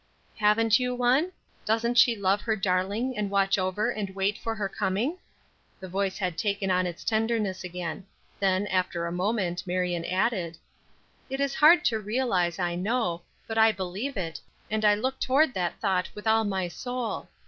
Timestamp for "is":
11.39-11.53